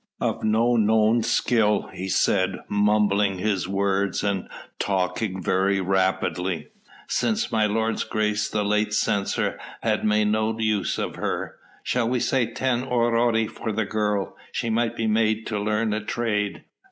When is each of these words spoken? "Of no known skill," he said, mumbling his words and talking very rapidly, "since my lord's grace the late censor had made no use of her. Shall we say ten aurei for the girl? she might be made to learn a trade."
"Of 0.19 0.43
no 0.43 0.77
known 0.77 1.21
skill," 1.21 1.91
he 1.93 2.09
said, 2.09 2.61
mumbling 2.67 3.37
his 3.37 3.67
words 3.67 4.23
and 4.23 4.49
talking 4.79 5.43
very 5.43 5.79
rapidly, 5.79 6.69
"since 7.07 7.51
my 7.51 7.67
lord's 7.67 8.03
grace 8.03 8.49
the 8.49 8.63
late 8.65 8.95
censor 8.95 9.59
had 9.81 10.03
made 10.03 10.29
no 10.29 10.57
use 10.59 10.97
of 10.97 11.17
her. 11.17 11.59
Shall 11.83 12.09
we 12.09 12.19
say 12.19 12.51
ten 12.51 12.83
aurei 12.83 13.45
for 13.45 13.71
the 13.71 13.85
girl? 13.85 14.35
she 14.51 14.71
might 14.71 14.95
be 14.95 15.05
made 15.05 15.45
to 15.45 15.59
learn 15.59 15.93
a 15.93 16.03
trade." 16.03 16.63